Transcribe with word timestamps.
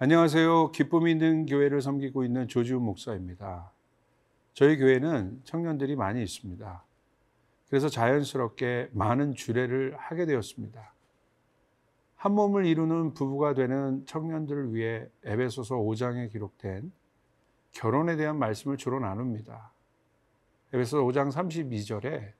안녕하세요. 0.00 0.70
기쁨 0.70 1.08
있는 1.08 1.44
교회를 1.44 1.82
섬기고 1.82 2.22
있는 2.22 2.46
조지훈 2.46 2.82
목사입니다. 2.82 3.72
저희 4.54 4.76
교회는 4.76 5.40
청년들이 5.42 5.96
많이 5.96 6.22
있습니다. 6.22 6.84
그래서 7.68 7.88
자연스럽게 7.88 8.90
많은 8.92 9.34
주례를 9.34 9.96
하게 9.98 10.24
되었습니다. 10.24 10.94
한 12.14 12.32
몸을 12.32 12.64
이루는 12.66 13.14
부부가 13.14 13.54
되는 13.54 14.06
청년들을 14.06 14.72
위해 14.72 15.08
에베소서 15.24 15.74
5장에 15.78 16.30
기록된 16.30 16.92
결혼에 17.72 18.14
대한 18.14 18.38
말씀을 18.38 18.76
주로 18.76 19.00
나눕니다. 19.00 19.72
에베소서 20.74 21.02
5장 21.02 21.32
32절에 21.32 22.34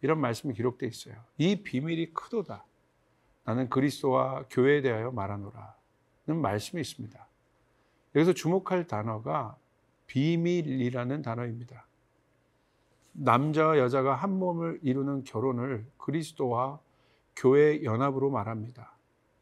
이런 0.00 0.18
말씀이 0.22 0.54
기록되어 0.54 0.88
있어요. 0.88 1.16
이 1.36 1.62
비밀이 1.62 2.14
크도다. 2.14 2.64
나는 3.44 3.68
그리스도와 3.68 4.44
교회에 4.48 4.80
대하여 4.80 5.10
말하노라. 5.10 5.73
는 6.26 6.40
말씀이 6.40 6.80
있습니다. 6.80 7.26
여기서 8.14 8.32
주목할 8.32 8.86
단어가 8.86 9.56
비밀이라는 10.06 11.22
단어입니다. 11.22 11.86
남자와 13.12 13.78
여자가 13.78 14.14
한 14.14 14.38
몸을 14.38 14.80
이루는 14.82 15.24
결혼을 15.24 15.86
그리스도와 15.98 16.80
교회 17.36 17.82
연합으로 17.82 18.30
말합니다. 18.30 18.92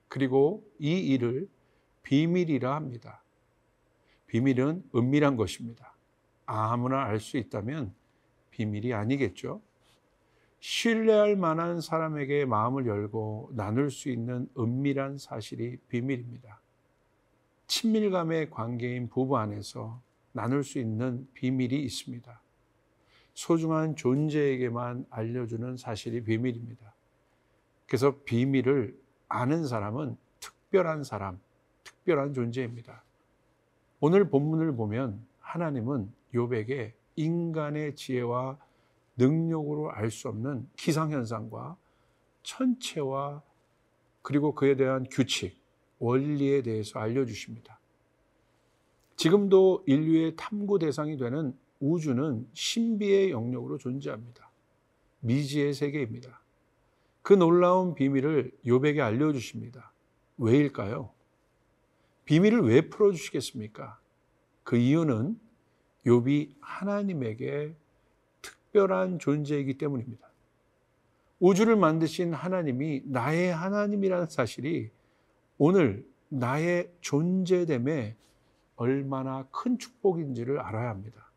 그리고 0.08 0.64
이 0.78 0.98
일을 0.98 1.48
비밀이라 2.02 2.74
합니다. 2.74 3.22
비밀은 4.26 4.82
은밀한 4.94 5.36
것입니다. 5.36 5.94
아무나 6.46 7.04
알 7.04 7.20
수 7.20 7.36
있다면 7.36 7.94
비밀이 8.50 8.92
아니겠죠. 8.92 9.60
신뢰할 10.58 11.36
만한 11.36 11.80
사람에게 11.80 12.44
마음을 12.44 12.86
열고 12.86 13.50
나눌 13.54 13.90
수 13.90 14.08
있는 14.08 14.48
은밀한 14.58 15.18
사실이 15.18 15.78
비밀입니다. 15.88 16.61
친밀감의 17.72 18.50
관계인 18.50 19.08
부부 19.08 19.38
안에서 19.38 19.98
나눌 20.32 20.62
수 20.62 20.78
있는 20.78 21.26
비밀이 21.32 21.74
있습니다. 21.84 22.42
소중한 23.32 23.96
존재에게만 23.96 25.06
알려주는 25.08 25.78
사실이 25.78 26.22
비밀입니다. 26.22 26.94
그래서 27.86 28.14
비밀을 28.26 28.94
아는 29.26 29.66
사람은 29.66 30.18
특별한 30.38 31.02
사람, 31.02 31.40
특별한 31.82 32.34
존재입니다. 32.34 33.02
오늘 34.00 34.28
본문을 34.28 34.76
보면 34.76 35.26
하나님은 35.40 36.12
요백에 36.34 36.92
인간의 37.16 37.96
지혜와 37.96 38.58
능력으로 39.16 39.92
알 39.92 40.10
수 40.10 40.28
없는 40.28 40.68
기상현상과 40.76 41.78
천체와 42.42 43.40
그리고 44.20 44.54
그에 44.54 44.76
대한 44.76 45.06
규칙, 45.10 45.61
원리에 46.02 46.62
대해서 46.62 46.98
알려주십니다. 46.98 47.78
지금도 49.14 49.84
인류의 49.86 50.34
탐구 50.36 50.80
대상이 50.80 51.16
되는 51.16 51.56
우주는 51.78 52.48
신비의 52.52 53.30
영역으로 53.30 53.78
존재합니다. 53.78 54.50
미지의 55.20 55.74
세계입니다. 55.74 56.40
그 57.22 57.34
놀라운 57.34 57.94
비밀을 57.94 58.50
요백에 58.66 59.00
알려주십니다. 59.00 59.92
왜일까요? 60.38 61.10
비밀을 62.24 62.62
왜 62.62 62.88
풀어주시겠습니까? 62.88 64.00
그 64.64 64.76
이유는 64.76 65.38
욥이 66.04 66.54
하나님에게 66.60 67.76
특별한 68.40 69.20
존재이기 69.20 69.78
때문입니다. 69.78 70.28
우주를 71.38 71.76
만드신 71.76 72.34
하나님이 72.34 73.02
나의 73.04 73.54
하나님이라는 73.54 74.26
사실이 74.28 74.90
오늘 75.64 76.04
나의 76.28 76.90
존재됨에 77.02 78.16
얼마나 78.74 79.46
큰 79.52 79.78
축복인지를 79.78 80.58
알아야 80.58 80.90
합니다. 80.90 81.30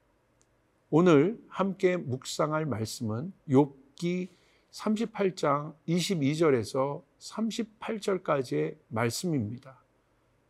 오늘 0.89 1.39
함께 1.47 1.95
묵상할 1.95 2.65
말씀은 2.65 3.31
욥기 3.47 4.29
38장 4.71 5.75
22절에서 5.87 7.03
38절까지의 7.19 8.77
말씀입니다. 8.87 9.79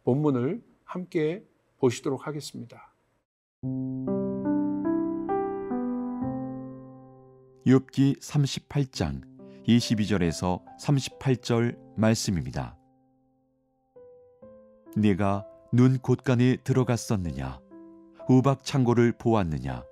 본문을 0.06 0.64
함께 0.86 1.44
보시도록 1.78 2.28
하겠습니다. 2.28 2.94
욥기 7.66 8.22
38장 8.22 9.22
22절에서 9.68 10.64
38절 10.80 11.78
말씀입니다. 11.98 12.78
네가 14.98 15.46
눈 15.74 16.00
곳간에 16.00 16.56
들어갔었느냐? 16.64 17.60
우박 18.30 18.64
창고를 18.64 19.12
보았느냐? 19.18 19.84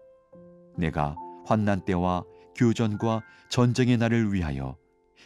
내가 0.78 1.18
환난 1.46 1.82
때와 1.84 2.24
교전과 2.56 3.22
전쟁의 3.50 3.98
날을 3.98 4.32
위하여 4.34 4.78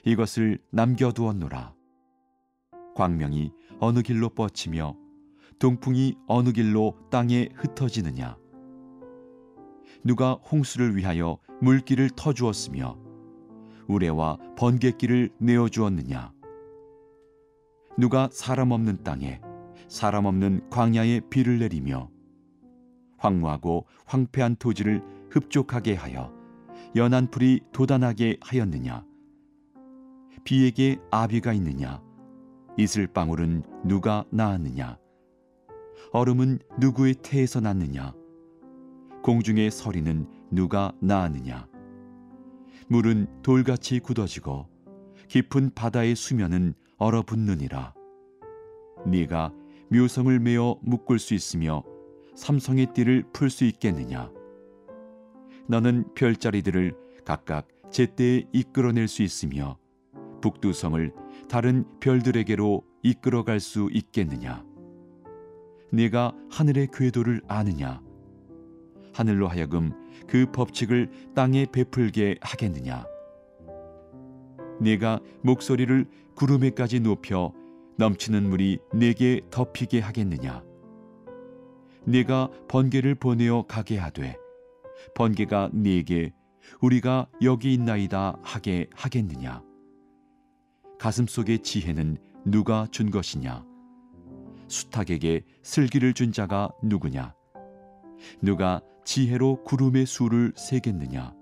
이것을 0.03 0.57
남겨두었노라. 0.71 1.75
광명이 2.95 3.51
어느 3.79 4.01
길로 4.01 4.29
뻗치며 4.29 4.95
동풍이 5.59 6.16
어느 6.27 6.51
길로 6.53 6.97
땅에 7.11 7.49
흩어지느냐? 7.53 8.35
누가 10.03 10.33
홍수를 10.33 10.95
위하여 10.95 11.37
물길을 11.61 12.09
터주었으며 12.16 12.97
우레와 13.87 14.39
번개길을 14.57 15.29
내어주었느냐? 15.37 16.33
누가 17.99 18.27
사람 18.31 18.71
없는 18.71 19.03
땅에 19.03 19.39
사람 19.87 20.25
없는 20.25 20.69
광야에 20.69 21.21
비를 21.29 21.59
내리며 21.59 22.09
황무하고 23.17 23.85
황폐한 24.05 24.57
토지를 24.57 25.01
흡족하게 25.31 25.95
하여 25.95 26.33
연한 26.95 27.29
풀이 27.29 27.61
돋아나게 27.71 28.37
하였느냐? 28.41 29.05
비에게 30.43 30.99
아비가 31.11 31.53
있느냐? 31.53 32.01
이슬방울은 32.77 33.63
누가 33.85 34.23
낳았느냐? 34.31 34.97
얼음은 36.11 36.59
누구의 36.79 37.15
태에서 37.15 37.59
났느냐? 37.59 38.13
공중의 39.23 39.71
서리는 39.71 40.27
누가 40.51 40.93
낳았느냐? 41.01 41.67
물은 42.87 43.41
돌같이 43.41 43.99
굳어지고 43.99 44.69
깊은 45.27 45.71
바다의 45.75 46.15
수면은 46.15 46.73
얼어붙느니라. 46.97 47.93
네가 49.05 49.51
묘성을 49.89 50.37
메어 50.39 50.77
묶을 50.81 51.17
수 51.17 51.33
있으며 51.33 51.83
삼성의 52.35 52.87
띠를 52.93 53.23
풀 53.31 53.49
수 53.49 53.63
있겠느냐? 53.63 54.29
너는 55.67 56.13
별자리들을 56.13 56.93
각각 57.25 57.67
제때에 57.89 58.45
이끌어낼 58.51 59.07
수 59.07 59.23
있으며 59.23 59.77
북두성을 60.41 61.13
다른 61.49 61.85
별들에게로 62.01 62.83
이끌어갈 63.03 63.59
수 63.59 63.89
있겠느냐? 63.93 64.65
네가 65.91 66.33
하늘의 66.51 66.89
궤도를 66.93 67.41
아느냐? 67.47 68.01
하늘로 69.13 69.47
하여금 69.47 69.93
그 70.27 70.51
법칙을 70.51 71.09
땅에 71.33 71.65
베풀게 71.65 72.35
하겠느냐? 72.41 73.05
네가 74.81 75.21
목소리를 75.43 76.05
구름에까지 76.35 76.99
높여 76.99 77.53
넘치는 77.97 78.49
물이 78.49 78.79
내게 78.94 79.41
덮이게 79.49 79.99
하겠느냐? 79.99 80.64
네가 82.05 82.49
번개를 82.67 83.16
보내어 83.16 83.64
가게 83.67 83.97
하되 83.97 84.38
번개가 85.16 85.72
네게 85.73 86.32
우리가 86.82 87.28
여기 87.41 87.73
있나이다 87.73 88.38
하게 88.44 88.88
하겠느냐? 88.94 89.64
가슴 90.99 91.28
속의 91.28 91.64
지혜는 91.64 92.17
누가 92.46 92.88
준 92.91 93.09
것이냐? 93.09 93.66
수탉에게 94.67 95.43
슬기를 95.64 96.14
준 96.14 96.32
자가 96.32 96.70
누구냐? 96.84 97.34
누가 98.41 98.82
지혜로 99.05 99.64
구름의 99.64 100.05
수를 100.05 100.53
세겠느냐? 100.55 101.34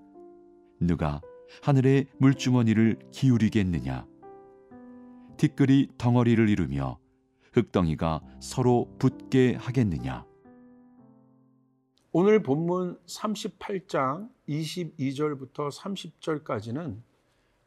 누가 0.80 1.22
하늘의 1.62 2.08
물주머니를 2.18 3.00
기울이겠느냐 3.12 4.06
티끌이 5.38 5.90
덩어리를 5.98 6.50
이루며 6.50 7.00
흙덩이가 7.54 8.22
서로 8.40 8.90
붙게 9.00 9.56
하겠느냐 9.56 10.26
오늘 12.12 12.42
본문 12.42 12.98
38장 13.06 14.30
22절부터 14.48 15.70
30절까지는 15.72 17.02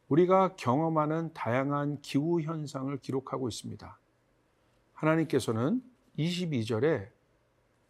우리가 0.09 0.57
경험하는 0.57 1.33
다양한 1.35 2.01
기후 2.01 2.41
현상을 2.41 2.97
기록하고 2.99 3.49
있습니다. 3.49 4.01
하나님께서는 4.95 5.83
22절에 6.19 7.11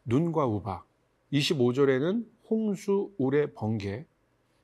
눈과 0.05 0.47
우박, 0.47 0.87
25절에는 1.33 2.27
홍수, 2.51 3.13
우레, 3.19 3.53
번개, 3.53 4.07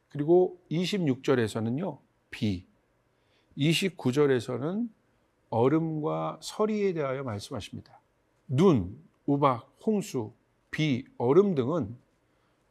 그리고 0.09 0.61
26절에서는요, 0.71 1.99
비, 2.31 2.67
29절에서는 3.57 4.89
얼음과 5.55 6.41
서리에 6.43 6.95
대하여 6.95 7.23
말씀하십니다. 7.23 8.01
눈, 8.49 8.99
우박, 9.25 9.71
홍수, 9.87 10.33
비, 10.73 11.05
얼음 11.17 11.55
등은 11.55 11.97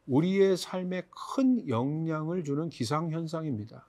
우리의 0.06 0.58
삶에 0.58 1.04
큰 1.08 1.66
영향을 1.66 2.44
주는 2.44 2.68
기상현상입니다. 2.68 3.88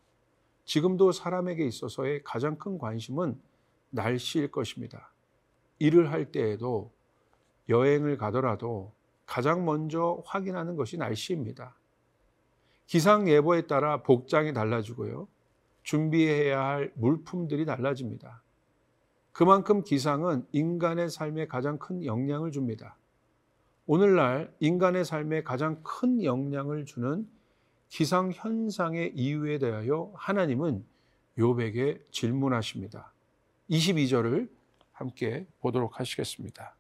지금도 0.64 1.12
사람에게 1.12 1.66
있어서의 1.66 2.24
가장 2.24 2.58
큰 2.58 2.78
관심은 2.78 3.38
날씨일 3.90 4.50
것입니다. 4.50 5.12
일을 5.80 6.14
할 6.14 6.32
때에도 6.32 6.90
여행을 7.68 8.18
가더라도 8.18 8.94
가장 9.26 9.66
먼저 9.66 10.24
확인하는 10.26 10.78
것이 10.78 10.96
날씨입니다. 10.96 11.76
기상 12.88 13.28
예보에 13.28 13.68
따라 13.68 14.04
복장이 14.04 14.54
달라지고요. 14.54 15.28
준비해야 15.84 16.64
할 16.64 16.94
물품들이 16.96 17.66
달라집니다. 17.66 18.45
그만큼 19.36 19.84
기상은 19.84 20.48
인간의 20.54 21.10
삶에 21.10 21.48
가장 21.48 21.78
큰 21.78 22.06
영향을 22.06 22.54
줍니다. 22.54 22.96
오늘날 23.86 24.50
인간의 24.62 25.04
삶에 25.04 25.44
가장 25.44 25.84
큰 25.84 26.24
영향을 26.24 26.86
주는 26.86 27.28
기상 27.90 28.32
현상의 28.32 29.12
이유에 29.14 29.58
대하여 29.58 30.14
하나님은 30.16 30.86
요백에 31.38 32.00
질문하십니다. 32.12 33.12
22절을 33.70 34.50
함께 34.94 35.46
보도록 35.60 36.00
하시겠습니다. 36.00 36.74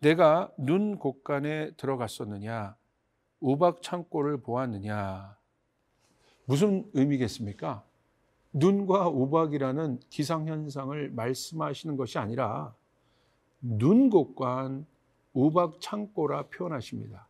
내가 0.00 0.50
눈 0.56 0.96
곳간에 0.96 1.72
들어갔었느냐 1.72 2.76
우박 3.40 3.82
창고를 3.82 4.38
보았느냐 4.38 5.36
무슨 6.46 6.90
의미겠습니까? 6.94 7.85
눈과 8.58 9.08
우박이라는 9.08 10.00
기상 10.08 10.48
현상을 10.48 11.10
말씀하시는 11.10 11.94
것이 11.98 12.18
아니라 12.18 12.74
눈 13.60 14.08
곳간 14.08 14.86
우박 15.34 15.78
창고라 15.78 16.44
표현하십니다. 16.44 17.28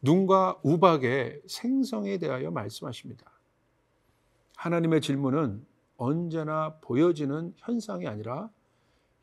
눈과 0.00 0.58
우박의 0.62 1.42
생성에 1.46 2.16
대하여 2.16 2.50
말씀하십니다. 2.50 3.30
하나님의 4.56 5.02
질문은 5.02 5.66
언제나 5.98 6.74
보여지는 6.80 7.52
현상이 7.58 8.06
아니라 8.06 8.48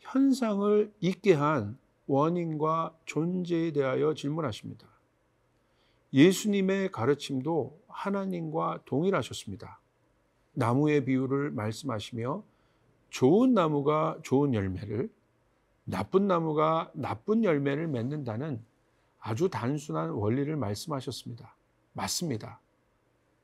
현상을 0.02 0.94
있게 1.00 1.34
한 1.34 1.80
원인과 2.06 2.96
존재에 3.06 3.72
대하여 3.72 4.14
질문하십니다. 4.14 4.88
예수님의 6.14 6.92
가르침도 6.92 7.82
하나님과 7.88 8.82
동일하셨습니다. 8.86 9.80
나무의 10.58 11.06
비유를 11.06 11.52
말씀하시며 11.52 12.44
좋은 13.12 13.54
나무가 13.54 14.18
좋은 14.24 14.56
열매를 14.56 15.08
나쁜 15.84 16.28
나무가 16.28 16.92
나쁜 16.96 17.44
열매를 17.44 17.88
맺는다는 17.88 18.60
아주 19.20 19.50
단순한 19.50 20.10
원리를 20.10 20.56
말씀하셨습니다. 20.56 21.56
맞습니다. 21.94 22.60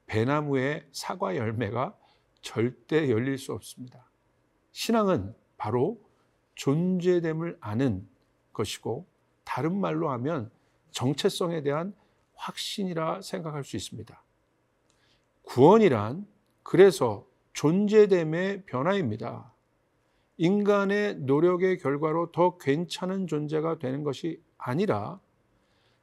배나무의 0.07 0.87
사과 0.91 1.35
열매가 1.35 1.95
절대 2.41 3.09
열릴 3.11 3.37
수 3.37 3.53
없습니다. 3.53 4.09
신앙은 4.71 5.35
바로 5.55 6.01
존재됨을 6.55 7.57
아는 7.61 8.07
것이고 8.53 9.05
다른 9.43 9.79
말로 9.79 10.09
하면 10.09 10.49
정체성에 10.89 11.61
대한 11.61 11.93
확신이라 12.33 13.21
생각할 13.21 13.63
수 13.63 13.77
있습니다. 13.77 14.19
구원이란 15.43 16.32
그래서 16.63 17.25
존재됨의 17.53 18.63
변화입니다. 18.65 19.51
인간의 20.37 21.17
노력의 21.19 21.77
결과로 21.77 22.31
더 22.31 22.57
괜찮은 22.57 23.27
존재가 23.27 23.79
되는 23.79 24.03
것이 24.03 24.41
아니라 24.57 25.19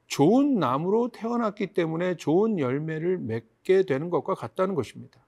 좋은 0.07 0.59
나무로 0.59 1.09
태어났기 1.09 1.69
때문에 1.69 2.17
좋은 2.17 2.59
열매를 2.59 3.19
맺게 3.19 3.85
되는 3.85 4.11
것과 4.11 4.35
같다는 4.35 4.75
것입니다. 4.75 5.21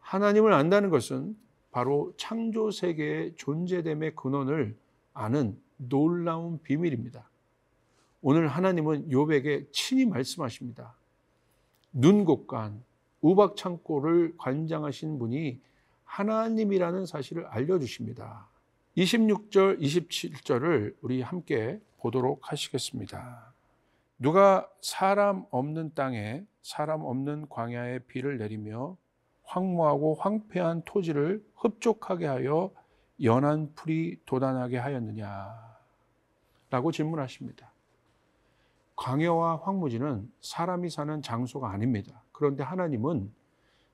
하나님을 0.00 0.52
안다는 0.52 0.90
것은 0.90 1.36
바로 1.70 2.12
창조 2.16 2.70
세계의 2.70 3.34
존재됨의 3.36 4.14
근원을 4.14 4.76
아는 5.14 5.58
놀라운 5.76 6.60
비밀입니다. 6.62 7.28
오늘 8.20 8.46
하나님은 8.46 9.08
욥에게 9.08 9.72
친히 9.72 10.06
말씀하십니다. 10.06 10.94
눈곡간 11.92 12.82
우박 13.22 13.56
창고를 13.56 14.34
관장하신 14.36 15.18
분이 15.18 15.60
하나님이라는 16.04 17.06
사실을 17.06 17.46
알려 17.46 17.78
주십니다. 17.78 18.48
26절, 18.96 19.80
27절을 19.80 20.96
우리 21.00 21.22
함께 21.22 21.80
보도록 21.98 22.50
하시겠습니다. 22.50 23.54
누가 24.18 24.68
사람 24.80 25.46
없는 25.50 25.94
땅에 25.94 26.44
사람 26.62 27.02
없는 27.02 27.48
광야에 27.48 28.00
비를 28.00 28.38
내리며 28.38 28.96
황무하고 29.44 30.14
황폐한 30.14 30.82
토지를 30.84 31.44
흡족하게 31.56 32.26
하여 32.26 32.70
연한 33.22 33.72
풀이 33.74 34.18
돋아나게 34.26 34.78
하였느냐? 34.78 35.72
라고 36.70 36.90
질문하십니다. 36.90 37.72
광야와 38.96 39.60
황무지는 39.62 40.30
사람이 40.40 40.90
사는 40.90 41.22
장소가 41.22 41.70
아닙니다. 41.70 42.21
그런데 42.32 42.62
하나님은 42.62 43.30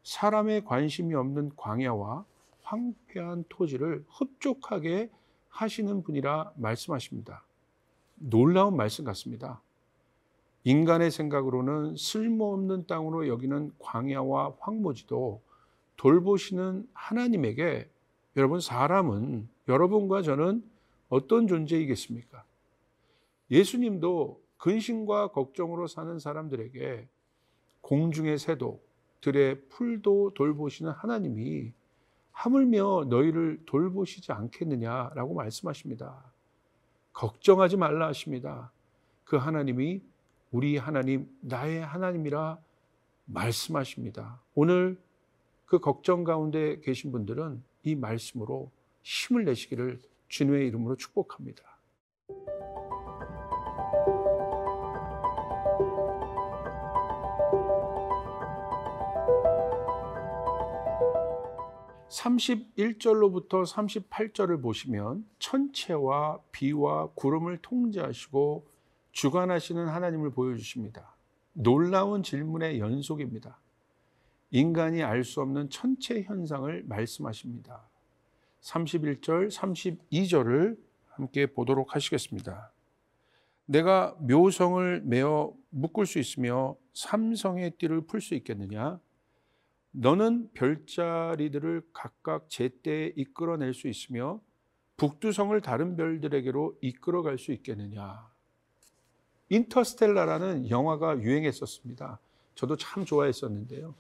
사람의 0.03 0.65
관심이 0.65 1.15
없는 1.15 1.53
광야와 1.57 2.25
황폐한 2.63 3.45
토지를 3.49 4.05
흡족하게 4.09 5.11
하시는 5.49 6.03
분이라 6.03 6.53
말씀하십니다. 6.57 7.43
놀라운 8.17 8.77
말씀 8.77 9.05
같습니다. 9.05 9.61
인간의 10.65 11.11
생각으로는 11.11 11.97
쓸모없는 11.97 12.87
땅으로 12.87 13.29
여기는 13.29 13.73
광야와 13.79 14.55
황무지도 14.61 15.41
돌보시는 15.97 16.89
하나님에게 16.93 17.89
여러분 18.37 18.61
사람은 18.61 19.49
여러분과 19.67 20.23
저는 20.23 20.63
어떤 21.09 21.47
존재이겠습니까? 21.47 22.45
예수님도 23.51 24.41
근심과 24.59 25.29
걱정으로 25.29 25.87
사는 25.87 26.19
사람들에게 26.19 27.09
공중의 27.89 28.39
새도 28.39 28.83
들의 29.23 29.63
풀도 29.71 30.35
돌보시는 30.35 30.93
하나님이 30.93 31.73
하물며 32.33 33.07
너희를 33.09 33.63
돌보시지 33.65 34.31
않겠느냐라고 34.31 35.33
말씀하십니다. 35.33 36.23
걱정하지 37.15 37.79
말라 37.79 38.09
하십니다. 38.09 38.71
그 39.25 39.37
하나님이 39.37 40.03
우리 40.51 40.77
하나님, 40.77 41.35
나의 41.41 41.81
하나님이라 41.81 42.59
말씀하십니다. 43.25 44.39
오늘 44.55 45.01
그 45.65 45.79
걱정 45.79 46.25
가운데 46.25 46.81
계신 46.81 47.11
분들은 47.11 47.63
이 47.85 47.95
말씀으로 47.95 48.71
힘을 49.03 49.47
내시기를 49.47 50.03
주님의 50.29 50.69
이름으로 50.69 50.97
축복합니다. 50.97 51.63
31절로부터 62.29 63.67
38절을 63.67 64.61
보시면 64.61 65.27
천체와 65.39 66.41
비와 66.53 67.09
구름을 67.15 67.59
통제하시고 67.59 68.67
주관하시는 69.13 69.89
하나님을 69.89 70.31
보여주십니다. 70.31 71.17
놀라운 71.53 72.23
질문의 72.23 72.79
연속입니다. 72.81 73.59
인간이 74.51 75.03
알 75.03 75.25
수 75.25 75.41
없는 75.41 75.71
천체 75.71 76.23
현상을 76.23 76.85
말씀하십니다. 76.87 77.83
31절, 78.61 79.51
32절을 79.51 80.79
함께 81.11 81.47
보도록 81.47 81.95
하시겠습니다. 81.95 82.73
내가 83.67 84.17
묘성을 84.21 85.03
메어 85.05 85.53
묶을 85.71 86.07
수 86.07 86.19
있으며 86.19 86.77
삼성의 86.95 87.73
띠를 87.73 88.03
풀 88.03 88.21
수 88.21 88.35
있겠느냐? 88.35 88.99
너는 89.93 90.51
별자리들을 90.55 91.83
각각 91.93 92.49
제때에 92.51 93.13
이끌어낼 93.17 93.75
수 93.75 93.89
있으며 93.89 94.41
북두성을 94.97 95.59
다른 95.61 95.97
별들에게로 95.97 96.77
이끌어갈 96.81 97.39
수 97.39 97.53
있겠느냐? 97.53 98.29
인터스텔라라는 99.49 100.69
영화가 100.69 101.21
유행했었습니다. 101.21 102.19
저도 102.55 102.77
참 102.77 103.05
좋아했었는데요. 103.05 103.95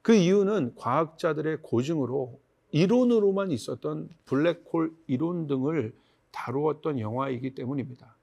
그 0.00 0.14
이유는 0.14 0.74
과학자들의 0.76 1.58
고증으로 1.62 2.40
이론으로만 2.72 3.50
있었던 3.52 4.08
블랙홀 4.24 4.92
이론 5.06 5.46
등을 5.46 5.94
다루었던 6.32 6.98
영화이기 6.98 7.54
때문입니다. 7.54 8.16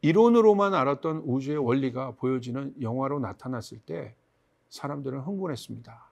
이론으로만 0.00 0.74
알았던 0.74 1.18
우주의 1.26 1.58
원리가 1.58 2.12
보여지는 2.12 2.74
영화로 2.80 3.20
나타났을 3.20 3.78
때 3.80 4.14
사람들은 4.70 5.20
흥분했습니다. 5.20 6.10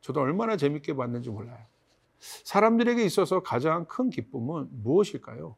저도 0.00 0.20
얼마나 0.20 0.56
재밌게 0.56 0.94
봤는지 0.94 1.30
몰라요. 1.30 1.64
사람들에게 2.20 3.04
있어서 3.04 3.42
가장 3.42 3.84
큰 3.86 4.10
기쁨은 4.10 4.68
무엇일까요? 4.82 5.56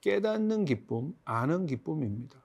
깨닫는 0.00 0.64
기쁨, 0.64 1.16
아는 1.24 1.66
기쁨입니다. 1.66 2.36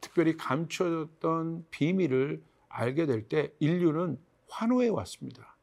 특별히 0.00 0.36
감춰졌던 0.36 1.66
비밀을 1.70 2.42
알게 2.68 3.06
될 3.06 3.28
때 3.28 3.52
인류는 3.58 4.18
환호해 4.48 4.88
왔습니다. 4.88 5.56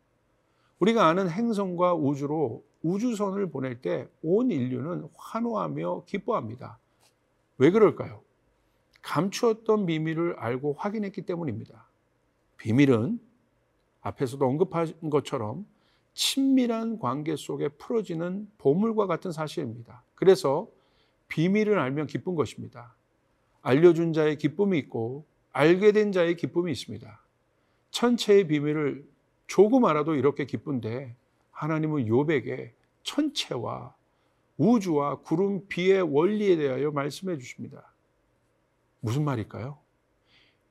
우리가 0.79 1.07
아는 1.07 1.29
행성과 1.29 1.95
우주로 1.95 2.63
우주선을 2.83 3.49
보낼 3.49 3.81
때 3.81 4.07
온 4.21 4.51
인류는 4.51 5.09
환호하며 5.15 6.03
기뻐합니다. 6.05 6.79
왜 7.57 7.71
그럴까요? 7.71 8.21
감추었던 9.01 9.85
비밀을 9.85 10.35
알고 10.37 10.73
확인했기 10.73 11.23
때문입니다. 11.23 11.86
비밀은 12.57 13.19
앞에서도 14.01 14.45
언급한 14.45 14.93
것처럼 15.09 15.65
친밀한 16.13 16.97
관계 16.99 17.35
속에 17.35 17.69
풀어지는 17.69 18.49
보물과 18.57 19.05
같은 19.05 19.31
사실입니다. 19.31 20.03
그래서 20.15 20.67
비밀을 21.27 21.77
알면 21.77 22.07
기쁜 22.07 22.35
것입니다. 22.35 22.95
알려준 23.61 24.13
자의 24.13 24.37
기쁨이 24.37 24.77
있고 24.79 25.25
알게 25.51 25.91
된 25.91 26.11
자의 26.11 26.35
기쁨이 26.35 26.71
있습니다. 26.71 27.21
천체의 27.91 28.47
비밀을 28.47 29.05
조금 29.47 29.85
알아도 29.85 30.15
이렇게 30.15 30.45
기쁜데 30.45 31.15
하나님은 31.51 32.07
요백에 32.07 32.73
천체와 33.03 33.95
우주와 34.57 35.19
구름 35.19 35.67
비의 35.67 36.01
원리에 36.01 36.55
대하여 36.57 36.91
말씀해 36.91 37.37
주십니다. 37.37 37.93
무슨 38.99 39.23
말일까요? 39.23 39.77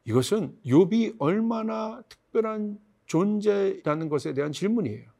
이것은 0.07 0.57
욥이 0.65 1.17
얼마나 1.19 2.01
특별한 2.09 2.79
존재라는 3.07 4.09
것에 4.09 4.35
대한 4.35 4.53
질문이에요. 4.53 5.11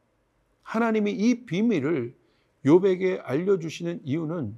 하나님이 0.63 1.11
이 1.11 1.45
비밀을 1.45 2.15
욥에게 2.65 3.21
알려 3.23 3.59
주시는 3.59 4.01
이유는 4.03 4.57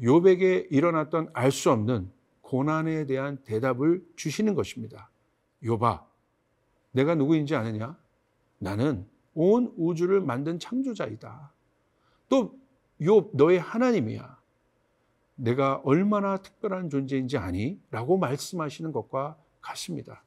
욥에게 0.00 0.66
일어났던 0.70 1.30
알 1.34 1.52
수 1.52 1.70
없는 1.70 2.10
고난에 2.40 3.06
대한 3.06 3.38
대답을 3.44 4.04
주시는 4.16 4.54
것입니다. 4.54 5.10
욥아, 5.62 6.04
내가 6.92 7.14
누구인지 7.14 7.54
아느냐? 7.54 7.96
나는 8.58 9.06
온 9.34 9.72
우주를 9.76 10.20
만든 10.20 10.58
창조자이다. 10.58 11.52
또 12.28 12.58
욥, 13.00 13.30
너의 13.34 13.60
하나님이야. 13.60 14.40
내가 15.36 15.80
얼마나 15.84 16.38
특별한 16.38 16.90
존재인지 16.90 17.38
아니? 17.38 17.80
라고 17.90 18.18
말씀하시는 18.18 18.92
것과 18.92 19.38
같습니다. 19.60 20.22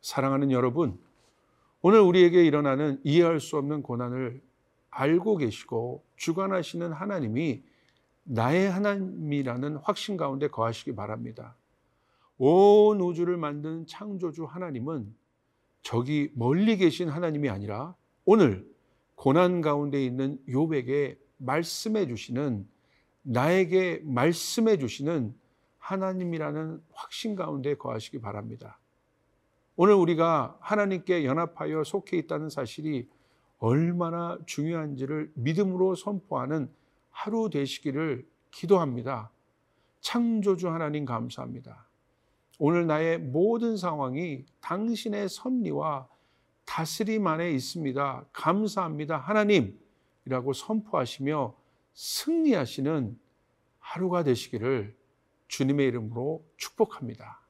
사랑하는 0.00 0.50
여러분, 0.50 0.98
오늘 1.82 2.00
우리에게 2.00 2.44
일어나는 2.44 3.00
이해할 3.04 3.40
수 3.40 3.56
없는 3.56 3.82
고난을 3.82 4.42
알고 4.90 5.36
계시고 5.38 6.04
주관하시는 6.16 6.92
하나님이 6.92 7.62
나의 8.24 8.70
하나님이라는 8.70 9.76
확신 9.76 10.16
가운데 10.16 10.48
거하시기 10.48 10.94
바랍니다. 10.94 11.56
온 12.38 13.00
우주를 13.00 13.36
만든 13.36 13.86
창조주 13.86 14.44
하나님은 14.44 15.14
저기 15.82 16.30
멀리 16.34 16.76
계신 16.76 17.08
하나님이 17.08 17.48
아니라 17.48 17.94
오늘 18.24 18.68
고난 19.14 19.60
가운데 19.60 20.04
있는 20.04 20.38
욥에게 20.48 21.18
말씀해 21.38 22.06
주시는 22.06 22.66
나에게 23.22 24.02
말씀해 24.04 24.78
주시는 24.78 25.34
하나님이라는 25.90 26.80
확신 26.92 27.34
가운데 27.34 27.74
거하시기 27.74 28.20
바랍니다. 28.20 28.78
오늘 29.74 29.94
우리가 29.94 30.56
하나님께 30.60 31.24
연합하여 31.24 31.82
속해 31.82 32.16
있다는 32.18 32.48
사실이 32.48 33.08
얼마나 33.58 34.38
중요한지를 34.46 35.32
믿음으로 35.34 35.96
선포하는 35.96 36.70
하루 37.10 37.50
되시기를 37.50 38.24
기도합니다. 38.52 39.30
창조주 40.00 40.68
하나님 40.68 41.04
감사합니다. 41.04 41.86
오늘 42.58 42.86
나의 42.86 43.18
모든 43.18 43.76
상황이 43.76 44.44
당신의 44.60 45.28
섭리와 45.28 46.06
다스림 46.66 47.26
안에 47.26 47.50
있습니다. 47.50 48.26
감사합니다. 48.32 49.16
하나님이라고 49.16 50.52
선포하시며 50.54 51.54
승리하시는 51.94 53.18
하루가 53.80 54.22
되시기를 54.22 54.99
주님의 55.50 55.88
이름으로 55.88 56.44
축복합니다. 56.56 57.40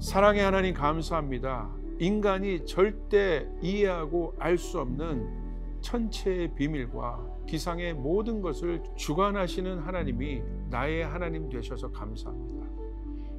사랑의 0.00 0.42
하나님 0.42 0.72
감사합니다. 0.72 1.70
인간이 2.00 2.64
절대 2.64 3.46
이해하고 3.60 4.34
알 4.38 4.56
수 4.56 4.80
없는 4.80 5.80
천체의 5.82 6.54
비밀과 6.54 7.44
기상의 7.46 7.94
모든 7.94 8.40
것을 8.40 8.82
주관하시는 8.96 9.78
하나님이 9.78 10.42
나의 10.70 11.04
하나님 11.04 11.50
되셔서 11.50 11.92
감사합니다. 11.92 12.66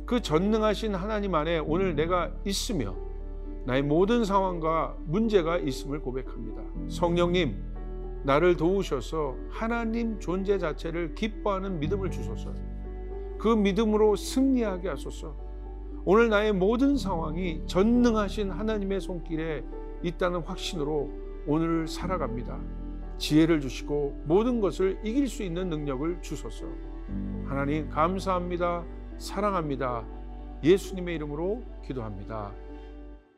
그 0.06 0.22
전능하신 0.22 0.94
하나님 0.94 1.34
안에 1.34 1.58
오늘 1.60 1.96
내가 1.96 2.32
있으며 2.46 3.09
나의 3.66 3.84
모든 3.84 4.25
상황과 4.25 4.98
문제가 5.06 5.58
있음을 5.58 6.01
고백합니다. 6.01 6.62
성령님, 6.88 7.56
나를 8.24 8.58
도우셔서 8.58 9.36
하나님 9.50 10.20
존재 10.20 10.58
자체를 10.58 11.16
기뻐하는 11.16 11.80
믿음을 11.80 12.12
주소서. 12.12 12.54
그 13.38 13.48
믿음으로 13.48 14.16
승리하게 14.16 14.89
하소서. 14.89 15.36
오늘 16.06 16.30
나의 16.30 16.54
모든 16.54 16.98
상황이 16.98 17.62
전능하신 17.66 18.51
하나님의 18.51 19.01
손길에 19.01 19.63
있다는 20.04 20.42
확신으로 20.42 21.10
오늘 21.46 21.88
살아갑니다. 21.88 22.60
지혜를 23.18 23.60
주시고 23.62 24.24
모든 24.25 24.60
것을 24.62 25.00
이길 25.04 25.28
수 25.28 25.44
있는 25.44 25.70
능력을 25.70 26.22
주소서. 26.22 26.66
하나님 27.46 27.89
감사합니다. 27.89 28.86
사랑합니다. 29.18 30.06
예수님의 30.63 31.16
이름으로 31.16 31.63
기도합니다. 31.86 32.54